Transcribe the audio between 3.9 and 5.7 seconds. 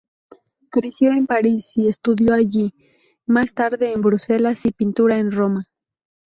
en Bruselas y pintura en Roma.